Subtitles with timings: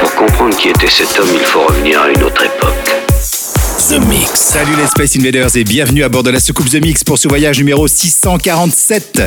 [0.00, 2.83] Pour comprendre qui était cet homme, il faut revenir à une autre époque.
[3.88, 4.30] The Mix.
[4.34, 7.28] Salut les Space Invaders et bienvenue à bord de la soucoupe The Mix pour ce
[7.28, 9.20] voyage numéro 647.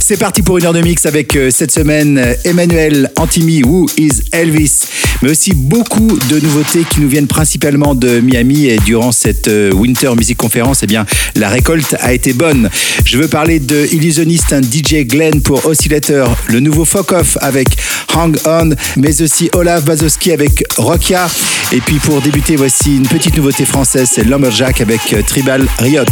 [0.00, 3.86] C'est parti pour une heure de mix avec euh, cette semaine euh, Emmanuel Antimi, Who
[3.96, 4.80] is Elvis,
[5.22, 9.70] mais aussi beaucoup de nouveautés qui nous viennent principalement de Miami et durant cette euh,
[9.72, 11.06] Winter Music Conference, eh bien,
[11.36, 12.70] la récolte a été bonne.
[13.04, 17.68] Je veux parler de Illusionist and DJ Glenn pour Oscillator, le nouveau Fuck Off avec
[18.14, 21.28] Hang On, mais aussi Olaf Bazowski avec Rokia.
[21.72, 26.04] Et puis pour débuter, voici une petite nouveauté française, c'est Lumberjack avec euh, Tribal Riot.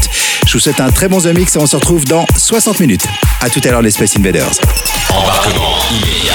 [0.47, 3.07] Je vous souhaite un très bon The Mix et on se retrouve dans 60 minutes.
[3.41, 4.51] À tout à l'heure les Space Invaders.
[5.11, 6.35] Embarquement immédiat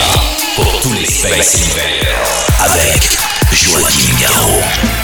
[0.56, 3.18] pour tous les Space Invaders avec
[3.52, 5.03] Joachim Garraud.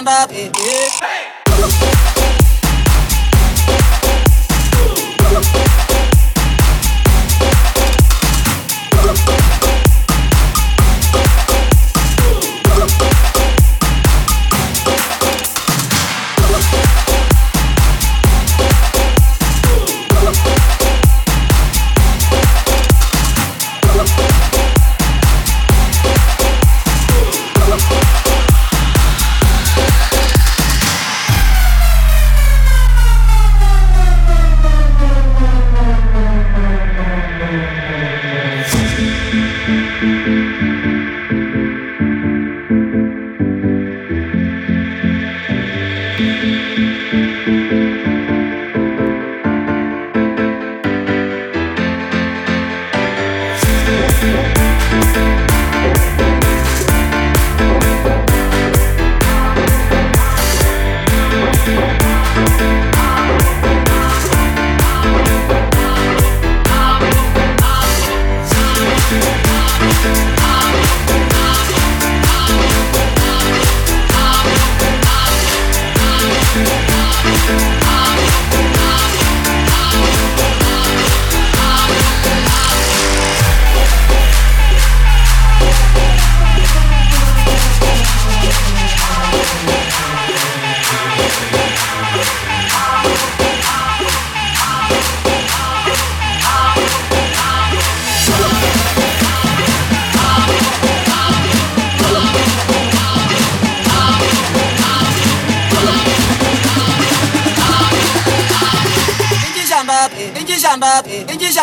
[0.00, 0.87] stand up.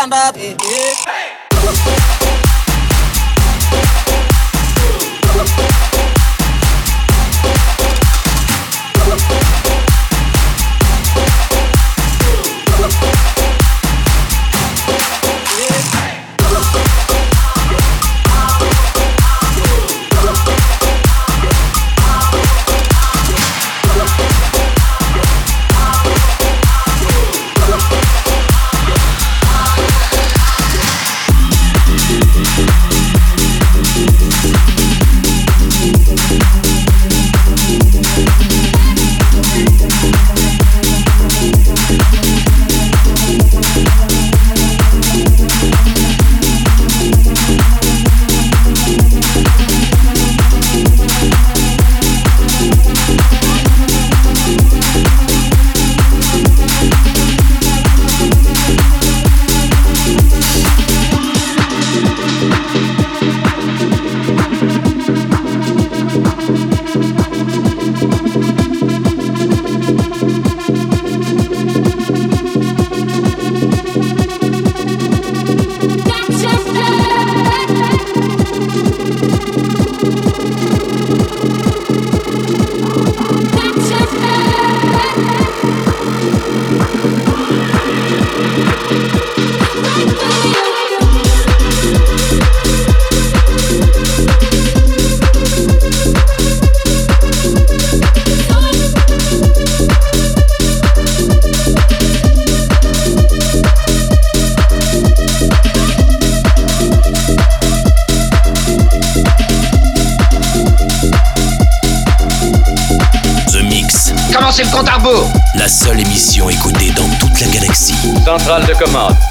[0.08, 0.95] stand up.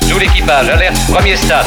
[0.08, 1.66] Tout l'équipage, alerte, premier stade.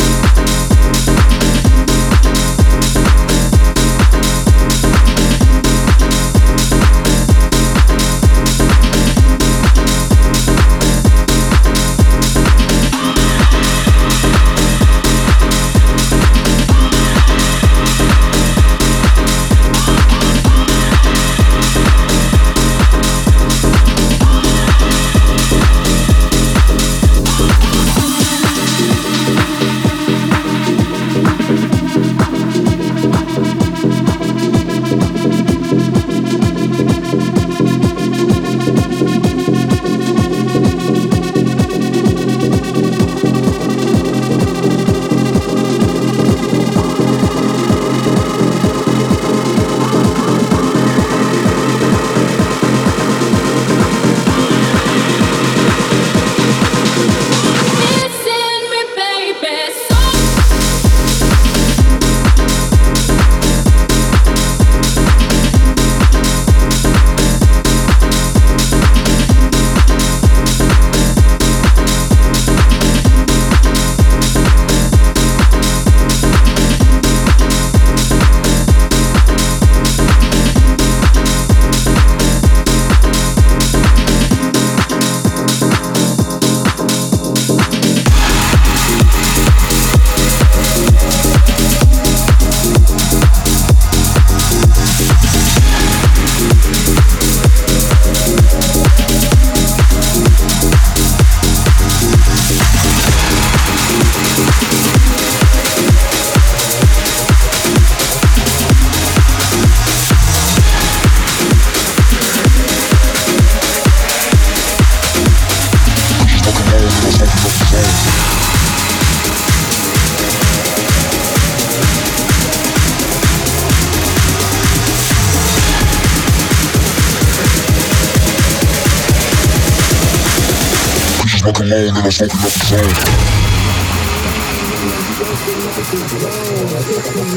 [132.11, 133.31] Let's open up the zone.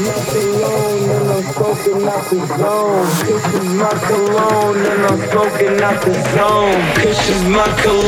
[0.05, 1.09] my cologne.
[1.15, 3.05] and I'm smoking out the zone.
[3.25, 6.81] This is my cologne and I'm smoking out the zone.
[6.95, 8.04] This is my cologne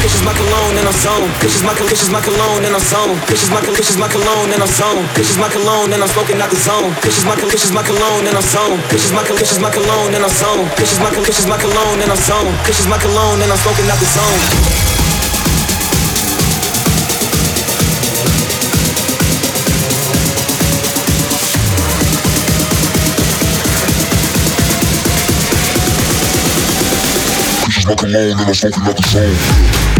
[0.00, 1.28] kisses my cologne and I'm zone.
[1.40, 3.12] Kisses my kisses my cologne and I'm zone.
[3.28, 5.04] Kisses my kisses my cologne and I'm zone.
[5.14, 6.94] Kisses my cologne and I'm smoking out the zone.
[7.04, 8.80] Kisses my kisses my cologne and I'm zone.
[8.88, 10.64] Kisses my kisses my cologne and I'm zone.
[10.80, 12.48] Kisses my kisses my cologne and I'm zone.
[12.64, 14.87] Kisses my cologne and I'm smoking out the zone.
[27.88, 29.97] rock and I'm smoking like a zone.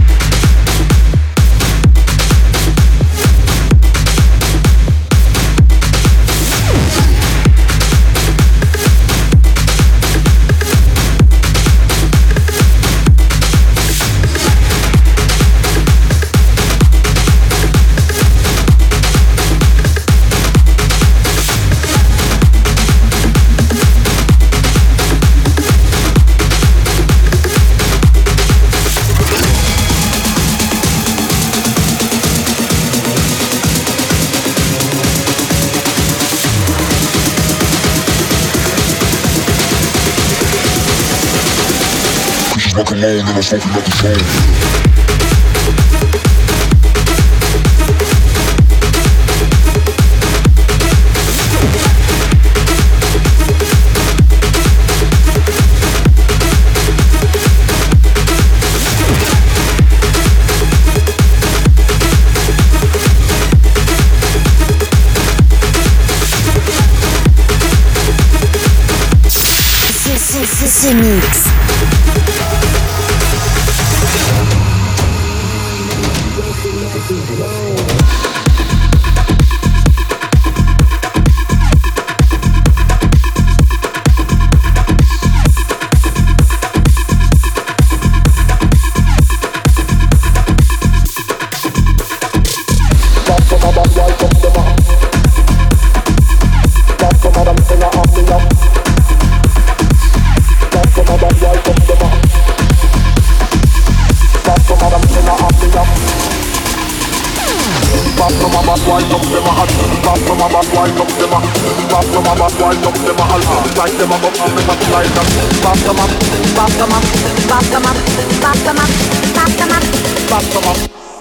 [43.51, 43.63] motherfucking
[44.03, 44.68] motherfucking.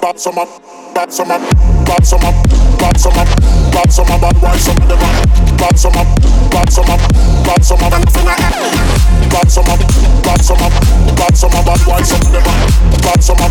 [0.08, 0.46] bad summer,
[0.96, 1.38] bad summer,
[1.84, 2.32] bad summer,
[2.80, 3.26] bad summer,
[3.74, 6.06] bad summer, bad wine summer, the man, bad summer,
[6.50, 6.98] bad summer,
[7.44, 8.48] bad summer, bad summer,
[9.28, 9.78] bad summer,
[10.24, 10.70] bad summer,
[11.12, 12.72] bad summer, bad wine summer, the man,
[13.04, 13.50] bad summer,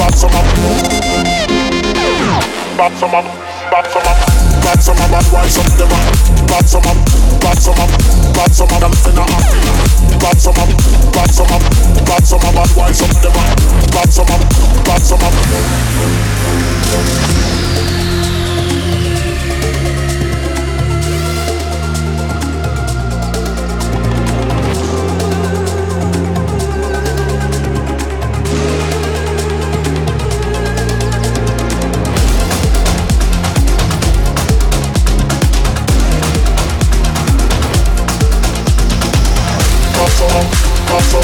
[0.00, 0.42] bad summer,
[2.78, 3.22] bad summer,
[3.70, 4.27] bad summer.
[4.68, 6.12] Bad some of bad wives up the rock.
[6.46, 6.96] Bad some up,
[7.40, 7.88] bad some up,
[8.36, 9.40] bad some of them finna up.
[10.20, 10.68] Bad some up,
[11.10, 11.62] bad some up,
[12.04, 13.56] bad some of bad wives up the rock.
[13.92, 14.40] Bad some up,
[14.84, 15.32] bad some up.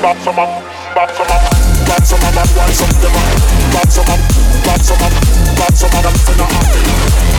[0.00, 1.59] Bop some up, bop some up
[1.90, 3.26] bad some of them want some them up.
[3.74, 4.20] Bad some up,
[4.64, 5.12] bad some up,
[5.58, 6.82] bad some of them finna happy.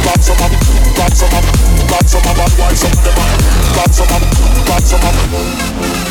[0.03, 0.51] Bad some up,
[0.97, 1.45] bad some up,
[1.87, 3.31] bad some of them want some them up.
[3.75, 4.23] Bad some up,
[4.67, 6.10] bad some up.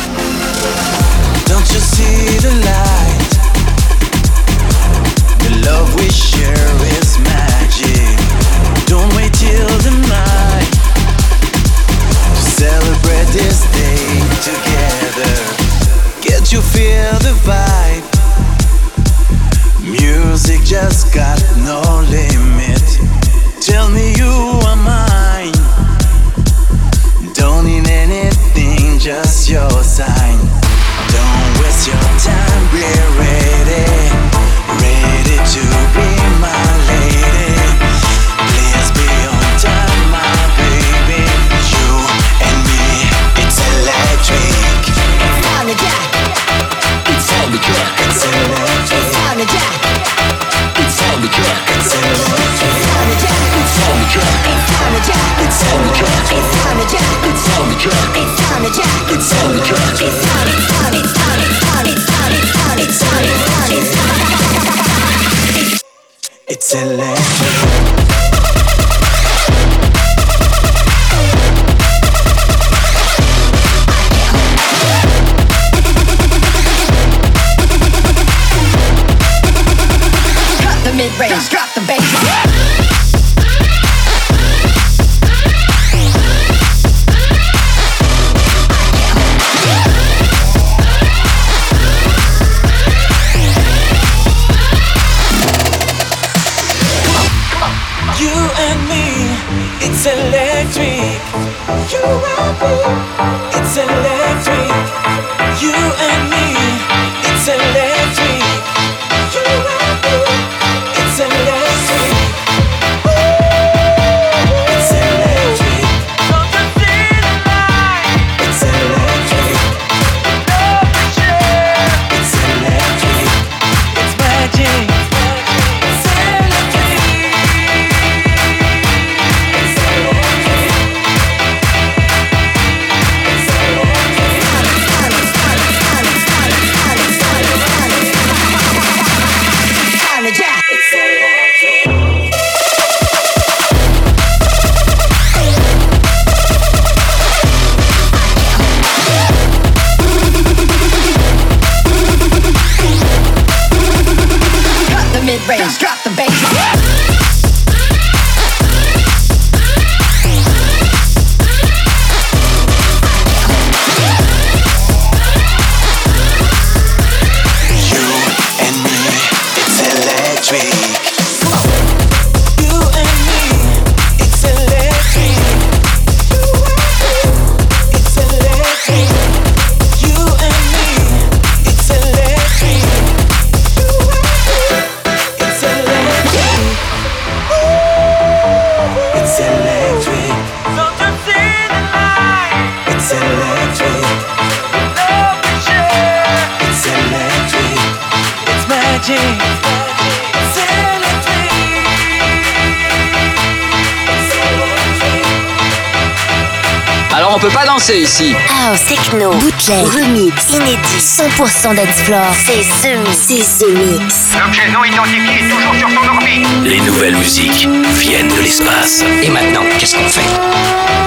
[209.61, 212.25] Bootleg, remix, inédit, 100% dance floor.
[212.45, 213.17] C'est Mix.
[213.27, 214.15] C'est The Mix.
[214.39, 216.47] L'objet non identifié est toujours sur son orbite.
[216.65, 217.67] Les nouvelles musiques
[217.99, 219.03] viennent de l'espace.
[219.23, 220.21] Et maintenant, qu'est-ce qu'on fait?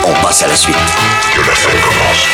[0.06, 0.76] On passe à la suite.
[1.34, 2.33] Que la fête commence.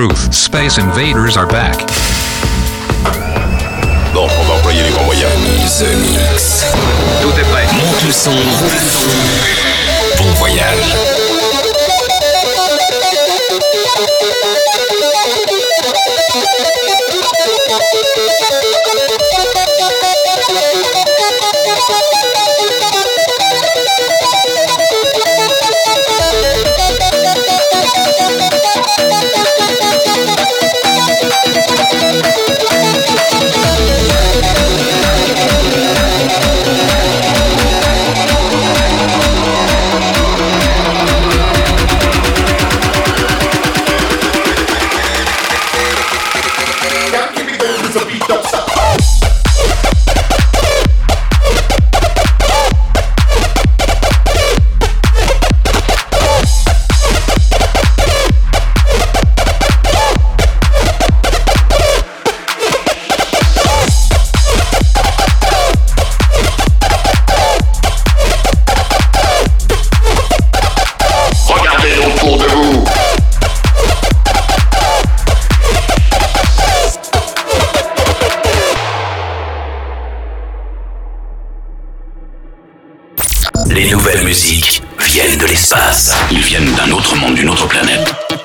[0.00, 0.32] truth.
[0.32, 2.19] Space Invaders are back.
[8.12, 8.34] Prêt.
[10.18, 11.09] Monte le
[85.10, 85.38] son.
[85.38, 86.30] Bon voyage.
[86.30, 88.39] Ils viennent d'un autre monde, d'une autre planète.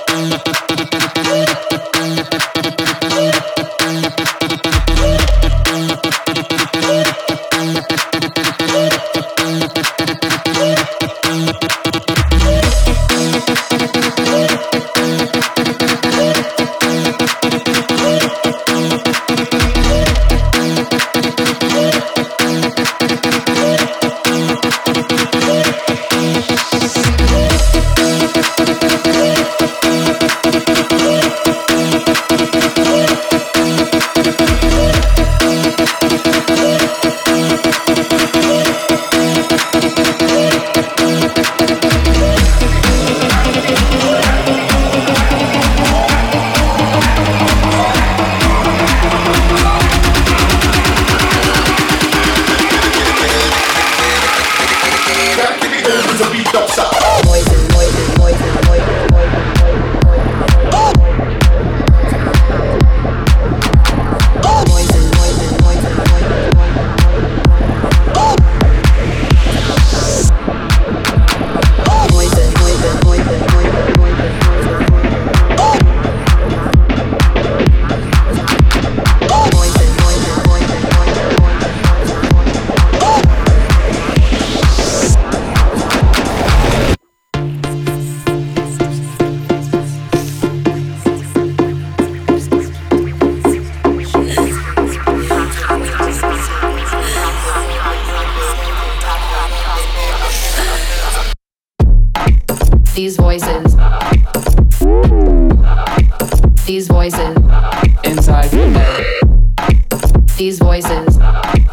[110.45, 111.17] These voices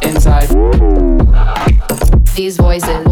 [0.01, 0.49] inside.
[2.35, 3.12] These voices.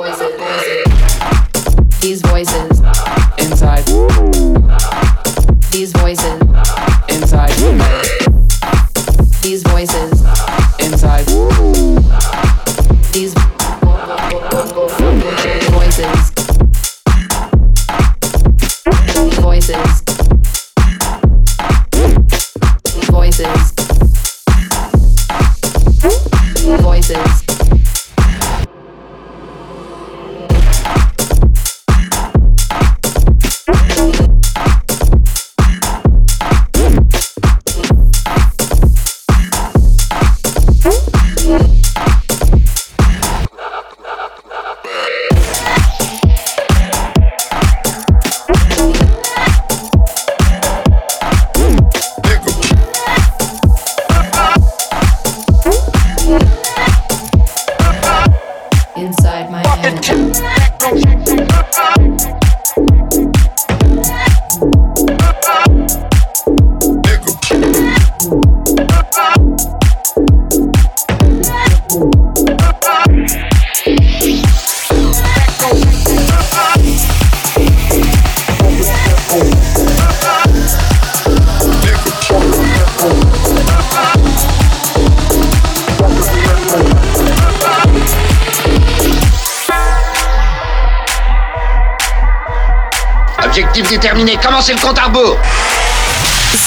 [93.91, 95.37] Objectif déterminé, commencez le compte à rebours?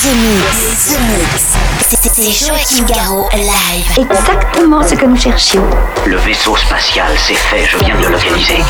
[0.03, 1.45] The Mix, The Mix.
[1.89, 3.87] C'est- C'est Joachim Garraud live.
[4.11, 5.65] Exactement ce que nous cherchions.
[6.05, 8.63] Le vaisseau spatial, c'est fait, je viens de le localiser.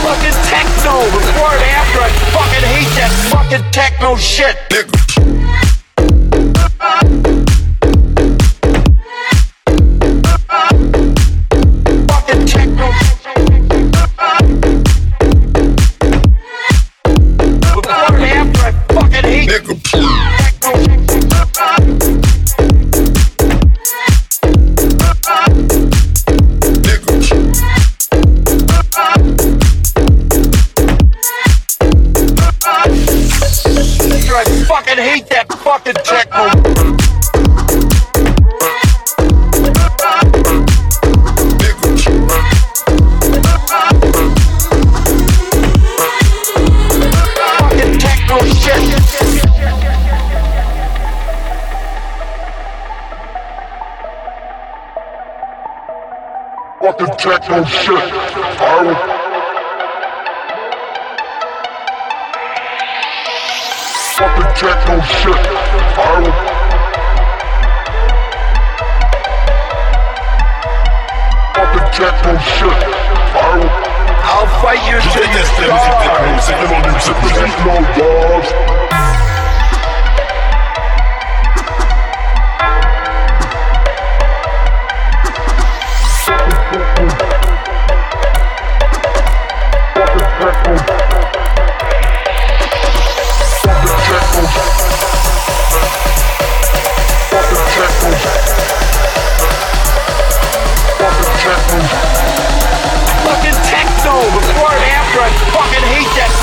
[0.00, 4.56] Fucking techno before and after, I fucking hate that fucking techno shit.
[57.24, 57.96] Techno shit.
[57.96, 58.98] I will
[64.12, 65.42] fucking techno shit.
[65.96, 66.34] I will.
[71.54, 72.80] Fucking techno shit.
[73.32, 73.72] I will.
[74.26, 76.44] I'll fight you to the stars.
[76.44, 77.56] C'est vraiment nul cette musique.
[77.64, 79.13] No dogs.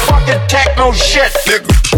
[0.08, 1.32] Fucking techno shit.
[1.46, 1.91] The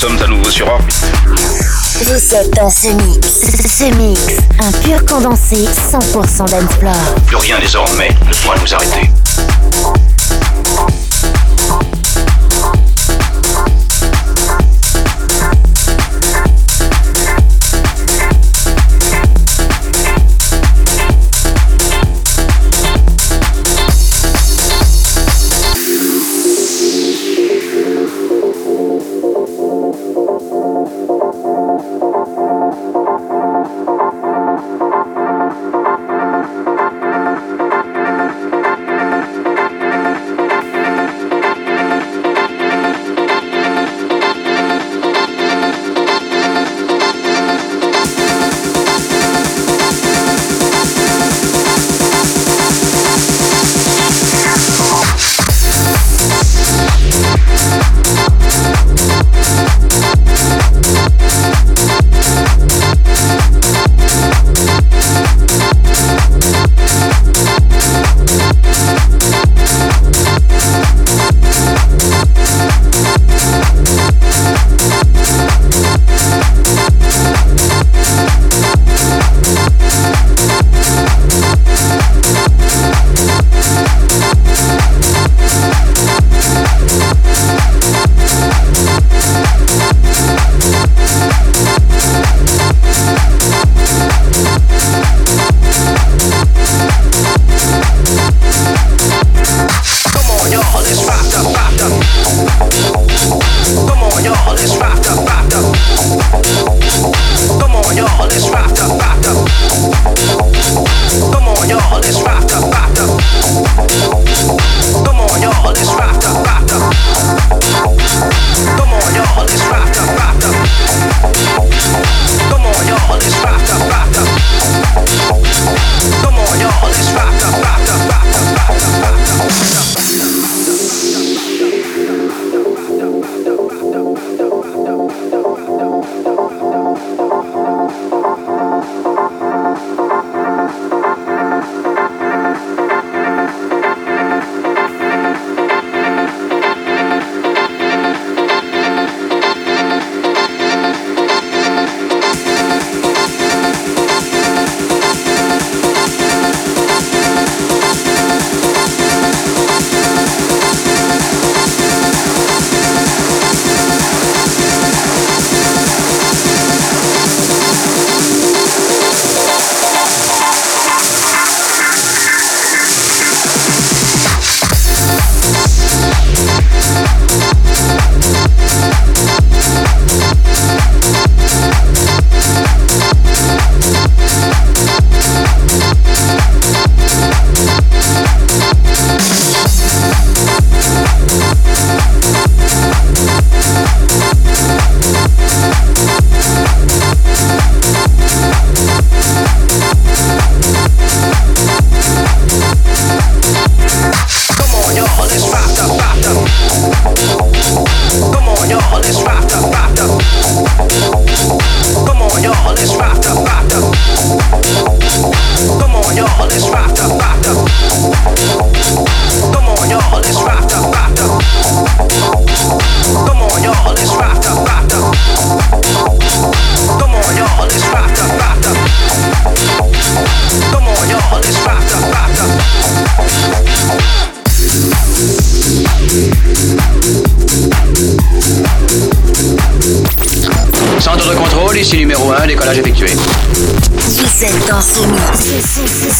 [0.00, 0.96] sommes à nouveau sur orbite.
[2.06, 3.28] Vous êtes dans ce mix.
[3.68, 4.28] Ce mix,
[4.58, 6.94] un pur condensé 100% d'Ensplore.
[7.26, 9.10] Plus rien désormais ne pourra nous arrêter.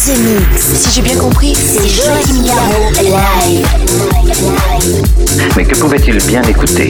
[0.03, 3.67] Si j'ai bien compris, c'est Joachim live.
[5.55, 6.89] Mais que pouvait-il bien écouter?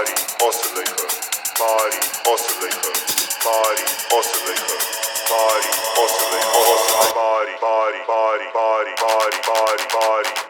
[0.00, 1.08] Party oscillator.
[1.60, 2.94] Party oscillator.
[3.44, 3.84] Party
[4.16, 4.80] oscillator.
[5.28, 5.68] Party
[6.00, 7.12] oscillator.
[7.12, 10.49] Party, party, party, party, party, party, party.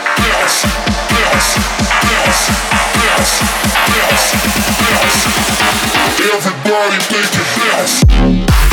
[6.33, 8.70] Everybody make it house.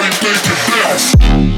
[0.00, 1.57] Everybody make it bounce.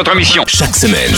[0.00, 0.42] Votre mission.
[0.46, 1.12] Chaque semaine,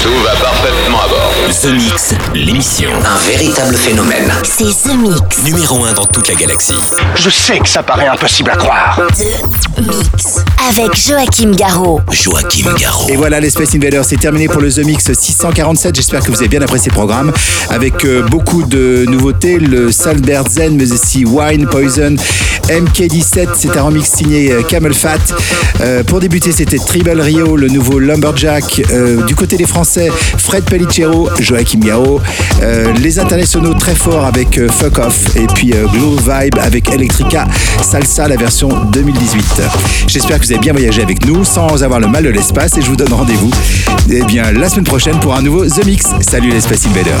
[0.00, 1.32] Tout va parfaitement à bord.
[1.62, 2.90] The Mix, l'émission.
[3.04, 4.32] Un véritable phénomène.
[4.44, 5.42] C'est The Mix.
[5.42, 6.78] Numéro 1 dans toute la galaxie.
[7.16, 9.00] Je sais que ça paraît impossible à croire.
[9.18, 10.36] The Mix.
[10.68, 12.00] Avec Joachim Garraud.
[12.12, 13.08] Joachim Garraud.
[13.08, 15.96] Et voilà, les Space Invaders, c'est terminé pour le The Mix 647.
[15.96, 17.32] J'espère que vous avez bien apprécié le programme
[17.70, 19.58] avec euh, beaucoup de nouveautés.
[19.58, 22.14] Le Salbert Zen, mais aussi Wine, Poison,
[22.68, 23.48] MK17.
[23.54, 25.18] C'est un remix signé euh, Camel Fat.
[25.80, 28.82] Euh, pour débuter, c'était Tribal Rio, le nouveau Lumberjack.
[28.90, 31.80] Euh, du côté des Français, Fred Pellicero, Joachim.
[32.62, 35.36] Euh, les internationaux très forts avec euh, Fuck Off.
[35.36, 37.46] Et puis euh, Glow Vibe avec Electrica
[37.82, 39.62] Salsa, la version 2018.
[40.06, 42.82] J'espère que vous avez bien voyagé avec nous sans avoir le mal de l'espace et
[42.82, 43.50] je vous donne rendez-vous
[44.10, 46.06] eh bien, la semaine prochaine pour un nouveau The Mix.
[46.20, 47.20] Salut les Space Invaders.